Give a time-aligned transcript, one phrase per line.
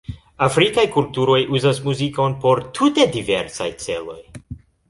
[0.45, 4.21] Afrikaj kulturoj uzas muzikon por tute diversaj celoj.